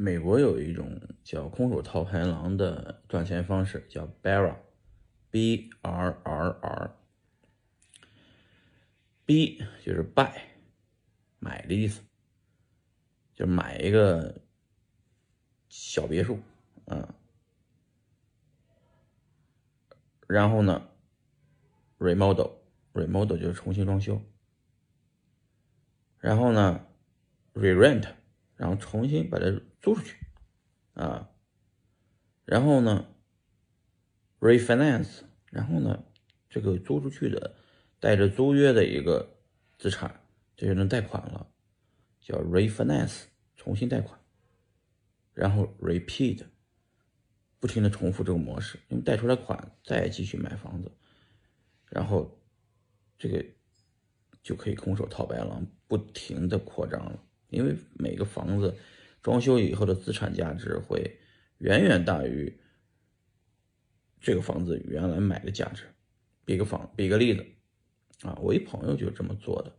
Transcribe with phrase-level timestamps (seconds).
[0.00, 6.50] 美国有一种叫空手套白狼的赚钱方式，叫 Barr，B R R
[9.26, 10.32] R，B 就是 buy，
[11.40, 12.00] 买的意思，
[13.34, 14.40] 就是买一个
[15.68, 16.38] 小别墅，
[16.84, 17.12] 啊，
[20.28, 20.88] 然后呢
[21.98, 24.22] ，remodel，remodel 就是重新装修，
[26.20, 26.86] 然后呢
[27.54, 28.14] ，re-rent，
[28.58, 29.44] 然后重新把它
[29.80, 30.16] 租出去，
[30.94, 31.30] 啊，
[32.44, 33.14] 然后呢
[34.40, 36.04] ，refinance，然后呢，
[36.50, 37.54] 这个租出去的
[38.00, 39.38] 带着租约的一个
[39.78, 40.20] 资产，
[40.56, 41.52] 这就能贷款了，
[42.20, 44.20] 叫 refinance，重新贷款，
[45.32, 46.44] 然后 repeat，
[47.60, 50.90] 不停的重复这个模式，因为贷出来款再继续买房子，
[51.86, 52.42] 然后
[53.16, 53.44] 这个
[54.42, 58.76] 就可以空手套白狼，不停的扩张了，因为每个房子。
[59.20, 61.18] 装修以后的资产价值会
[61.58, 62.60] 远远大于
[64.20, 65.82] 这个房子原来买的价值。
[66.44, 67.44] 比个房，比个例子
[68.22, 69.76] 啊，我一朋友就这么做的，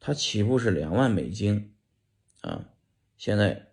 [0.00, 1.72] 他起步是两万美金
[2.42, 2.68] 啊，
[3.16, 3.68] 现在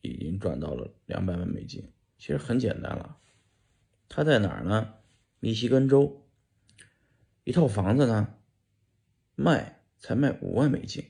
[0.00, 1.92] 已经赚到了两百万美金。
[2.18, 3.18] 其实很简单了，
[4.08, 4.94] 他在哪儿呢？
[5.38, 6.26] 密西根州，
[7.44, 8.34] 一套房子呢，
[9.36, 11.04] 卖才卖五万美金，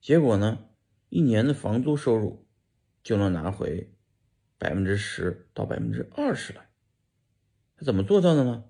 [0.00, 0.64] 结果呢？
[1.10, 2.46] 一年的房租收入
[3.02, 3.94] 就能拿回
[4.58, 6.68] 百分之十到百分之二十来，
[7.76, 8.64] 他怎么做到的呢？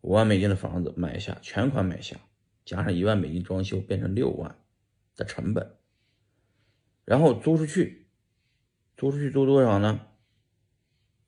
[0.00, 2.18] 五万美金的房子买下，全款买下，
[2.64, 4.58] 加上一万美金装修，变成六万
[5.14, 5.76] 的成本，
[7.04, 8.08] 然后租出去，
[8.96, 10.06] 租出去租多少呢？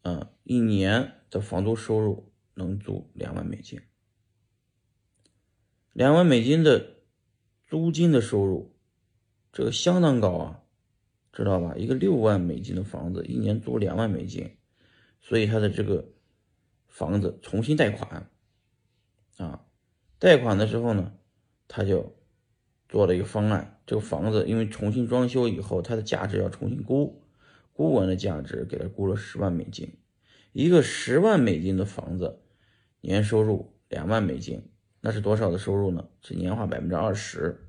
[0.02, 3.82] 嗯，一年的房租收入能租两万美金，
[5.92, 7.02] 两万美金的
[7.66, 8.74] 租金的收入。
[9.52, 10.62] 这个相当高啊，
[11.32, 11.74] 知道吧？
[11.76, 14.56] 一个六万美金的房子，一年租两万美金，
[15.20, 16.08] 所以他的这个
[16.86, 18.30] 房子重新贷款
[19.38, 19.64] 啊，
[20.18, 21.12] 贷款的时候呢，
[21.66, 22.14] 他就
[22.88, 23.80] 做了一个方案。
[23.86, 27.20] 这个房子因为重新装修以后，它的价值要重新估，
[27.72, 29.98] 估完的价值给他估了十万美金。
[30.52, 32.40] 一个十万美金的房子，
[33.00, 34.62] 年收入两万美金，
[35.00, 36.08] 那是多少的收入呢？
[36.22, 37.66] 是年化百分之二十，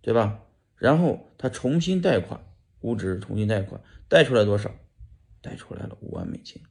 [0.00, 0.40] 对吧？
[0.76, 2.44] 然后他重新贷款，
[2.78, 4.74] 估值重新贷款，贷出来多少？
[5.40, 6.62] 贷出来了五万美金。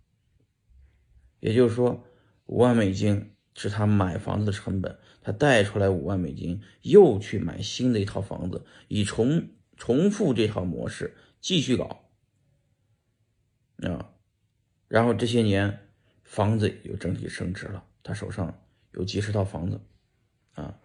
[1.39, 2.03] 也就是说，
[2.45, 12.09] 五万美金是他买房子的成本，他贷出来五万美金，又去买新的一套房子，以重重复这套模式继续搞
[13.77, 14.13] 啊。
[14.87, 15.89] 然后这些年
[16.23, 19.81] 房子又整体升值了，他手上有几十套房子
[20.53, 20.79] 啊。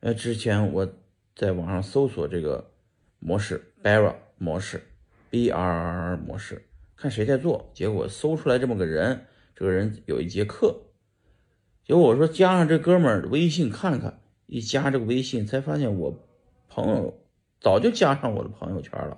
[0.00, 0.90] 呃，之前我。
[1.38, 2.72] 在网上搜索这个
[3.20, 4.82] 模式，Barra 模式
[5.30, 6.66] ，B R R 模式，
[6.96, 7.70] 看谁在做。
[7.72, 10.76] 结果搜出来这么个人，这个人有一节课。
[11.84, 16.12] 结果我说加上这哥们儿微信看看，一加这个微信才发现我
[16.68, 17.22] 朋友
[17.60, 19.16] 早就加上我的朋友圈了，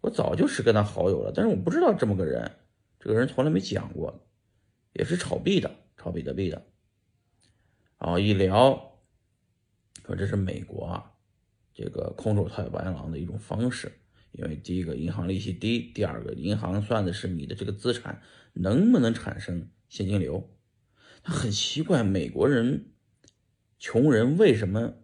[0.00, 2.50] 我早就是跟他好友了，但是我不知道这么个人，
[2.98, 4.26] 这个人从来没讲过，
[4.94, 6.60] 也是炒币的，炒比特币的。
[8.00, 8.98] 然后一聊，
[10.04, 11.11] 说这是美国啊。
[11.74, 13.92] 这个空手套白狼的一种方式，
[14.32, 18.22] 因为第一个银行利息低，第二个银行算的是你的这个资产
[18.52, 20.50] 能不能产生现金流。
[21.22, 22.92] 他很奇怪，美国人
[23.78, 24.94] 穷人为什么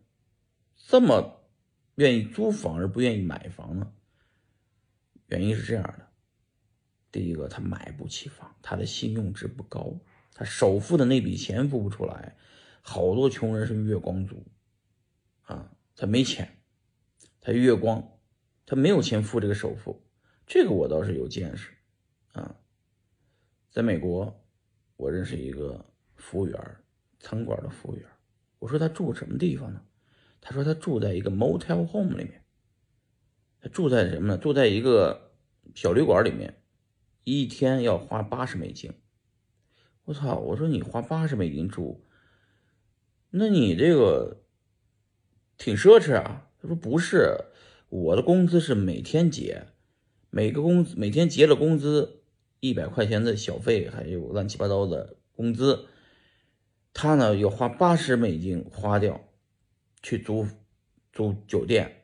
[0.76, 1.44] 这么
[1.94, 3.92] 愿意租房而不愿意买房呢？
[5.26, 6.08] 原因是这样的：
[7.12, 10.00] 第一个，他买不起房，他的信用值不高，
[10.34, 12.36] 他首付的那笔钱付不出来。
[12.82, 14.46] 好多穷人是月光族
[15.42, 16.57] 啊，他没钱。
[17.48, 18.06] 他月光，
[18.66, 20.04] 他没有钱付这个首付，
[20.46, 21.72] 这个我倒是有见识
[22.32, 22.54] 啊。
[23.70, 24.44] 在美国，
[24.96, 25.82] 我认识一个
[26.14, 26.76] 服务员，
[27.18, 28.06] 餐馆的服务员。
[28.58, 29.82] 我说他住什么地方呢？
[30.42, 32.44] 他说他住在一个 motel home 里面。
[33.72, 34.36] 住在什么呢？
[34.36, 35.32] 住在一个
[35.74, 36.62] 小旅馆里面，
[37.24, 38.92] 一天要花八十美金。
[40.04, 40.36] 我操！
[40.36, 42.06] 我说你花八十美金住，
[43.30, 44.44] 那你这个
[45.56, 46.47] 挺奢侈啊。
[46.60, 47.36] 他说：“不是，
[47.88, 49.66] 我的工资是每天结，
[50.30, 52.22] 每个工每天结了工资
[52.58, 55.86] 一百块钱的小费，还有乱七八糟的工资。
[56.92, 59.20] 他呢要花八十美金花掉
[60.02, 60.48] 去租
[61.12, 62.02] 租酒店，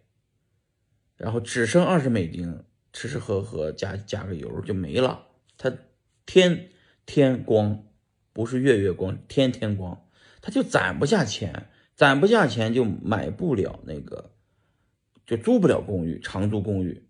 [1.17, 2.63] 然后只剩二十美金
[2.93, 5.27] 吃吃喝喝加加个油就没了。
[5.59, 5.77] 他
[6.25, 6.69] 天
[7.07, 7.85] 天光，
[8.33, 10.07] 不是月月光，天天光，
[10.41, 14.31] 他就攒不下钱，攒不下钱就买不了那个。”
[15.27, 17.07] 就租不了公寓，长租公寓，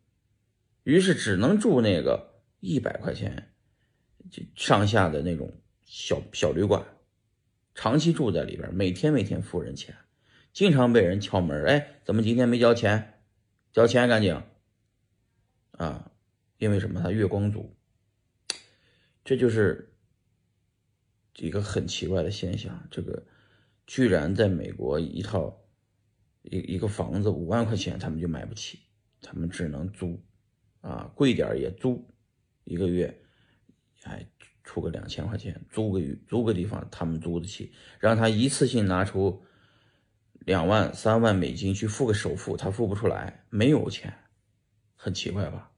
[0.83, 3.53] 于是只能住那个一百块钱
[4.31, 5.53] 就上下的那种
[5.85, 6.85] 小小旅馆，
[7.75, 9.97] 长期住在里边，每天每天付人钱，
[10.53, 13.23] 经常被人敲门，哎，怎么今天没交钱？
[13.73, 14.41] 交钱赶紧
[15.73, 16.13] 啊！
[16.59, 17.01] 因为什么？
[17.01, 17.75] 他月光族，
[19.25, 19.93] 这就是
[21.37, 22.87] 一个很奇怪的现象。
[22.93, 23.25] 这个
[23.85, 25.64] 居然在美国一套
[26.45, 28.79] 一一个房子五万块钱，他们就买不起，
[29.21, 30.23] 他们只能租
[30.81, 32.09] 啊，贵点也租，
[32.65, 33.23] 一个月
[34.05, 34.27] 哎
[34.63, 39.43] 出个两千块钱，租个租个地方他们租得起，让他一次性拿出
[40.41, 44.15] 两万三万美金去付个首付，他付不出来，没有钱，
[44.97, 45.73] 很奇怪吧？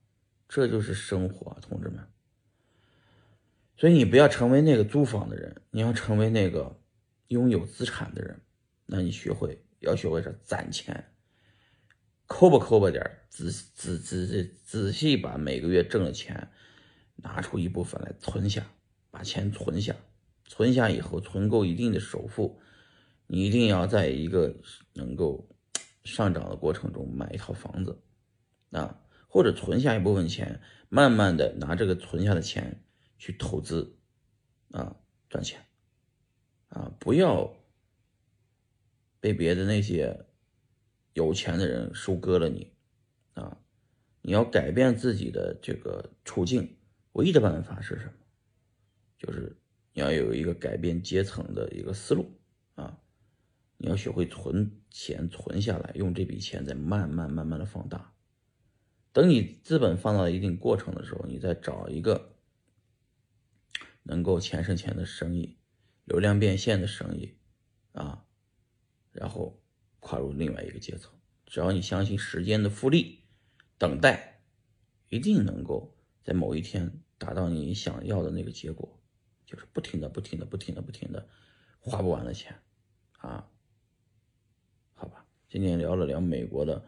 [0.48, 2.06] 这就是生活，同志们。
[3.76, 6.80] 所以你不要成为那个租房的人，你要成为那个
[7.28, 8.40] 拥有资产的人。
[8.86, 11.12] 那你学会要学会是攒钱，
[12.26, 16.50] 抠吧抠吧点仔仔仔仔仔细把每个月挣的钱
[17.16, 18.66] 拿出一部分来存下，
[19.10, 19.96] 把钱存下，
[20.44, 22.60] 存下以后存够一定的首付，
[23.26, 24.54] 你一定要在一个
[24.92, 25.48] 能够
[26.04, 28.02] 上涨的过程中买一套房子，
[28.70, 29.00] 啊。
[29.28, 32.82] 或者存下一部分钱，慢慢的拿这个存下的钱
[33.18, 33.98] 去投资，
[34.70, 34.96] 啊，
[35.28, 35.60] 赚钱，
[36.68, 37.54] 啊，不要
[39.26, 40.24] 被别的那些
[41.14, 42.72] 有钱的人收割了你，
[43.34, 43.60] 啊，
[44.22, 46.78] 你要改变自己的这个处境，
[47.14, 48.12] 唯一的办法是什么？
[49.18, 49.60] 就是
[49.94, 52.38] 你要有一个改变阶层的一个思路，
[52.76, 53.00] 啊，
[53.78, 58.14] 你要学会存钱存下来，用这笔钱再慢慢慢慢的放大。
[59.12, 62.36] 等你资本放到一定过程的时候，你再找一个
[64.04, 65.58] 能够钱生钱的生意，
[66.04, 67.36] 流量变现的生意，
[67.90, 68.25] 啊，
[69.16, 69.60] 然后
[69.98, 71.12] 跨入另外一个阶层。
[71.46, 73.24] 只要你相信时间的复利，
[73.78, 74.42] 等待
[75.08, 79.00] 一定能够在某一天达到你想要的那个结果，
[79.44, 81.28] 就是不停的、不停的、不停的、不停的
[81.80, 82.54] 花不完的钱，
[83.18, 83.48] 啊，
[84.94, 86.84] 好吧，今天聊了聊美国的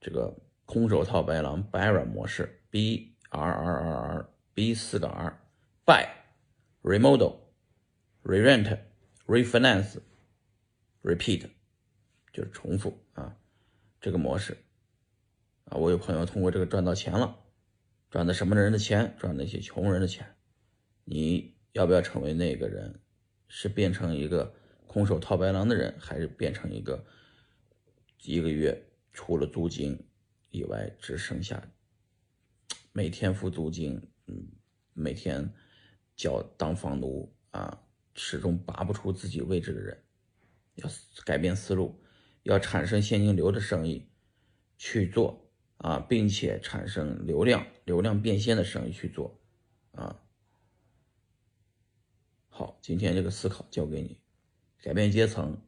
[0.00, 0.36] 这个。
[0.68, 5.38] 空手套白狼 BRA 模式 B R R R R B 四个 R
[5.86, 6.08] Buy
[6.82, 7.36] Remodel
[8.24, 8.76] Rerent
[9.28, 10.00] Refinance
[11.04, 11.48] Repeat
[12.36, 13.34] 就是重复啊
[13.98, 14.54] 这个模式。
[15.64, 17.34] 啊我有朋友通过这个赚到钱了
[18.10, 19.16] 赚的什么人的钱？
[19.18, 20.36] 赚那些穷人的钱。
[21.04, 23.00] 你要不要成为那个人？
[23.48, 24.52] 是变成一个
[24.86, 27.06] 空手套白狼的人还是变成一个
[28.24, 29.98] 一个月除了租金
[30.50, 31.62] 以外，只剩下
[32.92, 34.48] 每天付租金，嗯，
[34.92, 35.48] 每天
[36.16, 37.80] 交当房奴啊，
[38.14, 40.04] 始终拔不出自己位置的人，
[40.74, 40.90] 要
[41.24, 41.98] 改变思路，
[42.46, 44.08] 要产生现金流的生意
[44.78, 49.40] 去做啊，并且产生流量、流量变现的生意去做
[49.90, 50.22] 啊。
[52.48, 54.20] 好，今天这个思考交给你，
[54.80, 55.60] 改变阶层，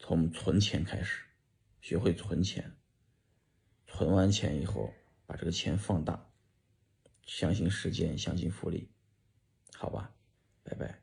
[0.00, 1.24] 从存钱开始，
[1.80, 2.76] 学会存钱。
[3.86, 4.92] 存完钱以后，
[5.24, 6.32] 把这个钱放大，
[7.24, 8.90] 相信时间，相信复利，
[9.76, 10.12] 好吧，
[10.64, 11.01] 拜拜。